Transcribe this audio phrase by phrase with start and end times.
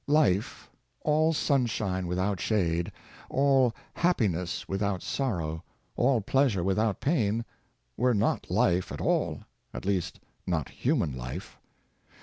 [0.07, 0.67] Life,
[1.01, 2.91] all sunshine without shade,
[3.29, 5.63] all happiness without sorrow,
[5.95, 7.45] all pleasure without pain,
[7.97, 9.41] were not life at all—
[9.75, 11.59] at least not human life.